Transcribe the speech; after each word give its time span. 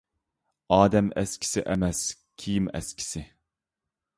ئادەم 0.77 1.11
ئەسكىسى 1.21 1.63
ئەمەس، 1.73 2.01
كىيىم 2.45 2.73
ئەسكىسى. 2.81 3.25